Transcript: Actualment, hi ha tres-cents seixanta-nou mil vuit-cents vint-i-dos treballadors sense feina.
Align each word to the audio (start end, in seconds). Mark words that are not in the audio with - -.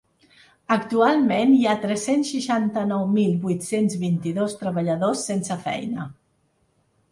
Actualment, 0.75 1.51
hi 1.57 1.67
ha 1.67 1.75
tres-cents 1.83 2.31
seixanta-nou 2.37 3.05
mil 3.19 3.37
vuit-cents 3.45 3.99
vint-i-dos 4.07 4.59
treballadors 4.65 5.25
sense 5.31 5.63
feina. 5.71 6.11